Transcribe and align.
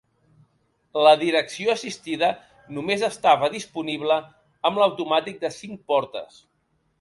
La 1.07 1.11
direcció 1.23 1.73
assistida 1.73 2.29
només 2.77 3.03
estava 3.09 3.51
disponible 3.57 4.19
amb 4.71 4.83
l'automàtic 4.85 5.39
de 5.45 5.53
cinc 5.59 5.85
portes. 5.93 6.43